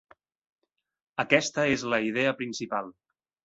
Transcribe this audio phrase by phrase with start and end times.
[1.25, 2.95] Aquesta és la idea principal.